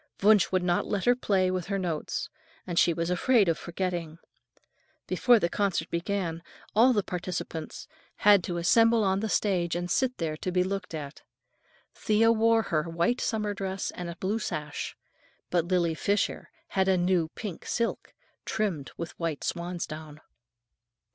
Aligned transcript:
Wunsch 0.23 0.51
would 0.51 0.63
not 0.63 0.87
let 0.87 1.05
her 1.05 1.13
play 1.15 1.51
with 1.51 1.67
her 1.67 1.77
notes, 1.77 2.27
and 2.65 2.79
she 2.79 2.91
was 2.91 3.11
afraid 3.11 3.47
of 3.47 3.55
forgetting. 3.55 4.17
Before 5.05 5.37
the 5.37 5.47
concert 5.47 5.91
began, 5.91 6.41
all 6.75 6.91
the 6.91 7.03
participants 7.03 7.87
had 8.15 8.43
to 8.45 8.57
assemble 8.57 9.03
on 9.03 9.19
the 9.19 9.29
stage 9.29 9.75
and 9.75 9.91
sit 9.91 10.17
there 10.17 10.35
to 10.37 10.51
be 10.51 10.63
looked 10.63 10.95
at. 10.95 11.21
Thea 11.93 12.31
wore 12.31 12.63
her 12.63 12.89
white 12.89 13.21
summer 13.21 13.53
dress 13.53 13.91
and 13.91 14.09
a 14.09 14.15
blue 14.15 14.39
sash, 14.39 14.97
but 15.51 15.65
Lily 15.65 15.93
Fisher 15.93 16.49
had 16.69 16.87
a 16.87 16.97
new 16.97 17.27
pink 17.35 17.67
silk, 17.67 18.15
trimmed 18.43 18.89
with 18.97 19.11
white 19.19 19.43
swansdown. 19.43 20.19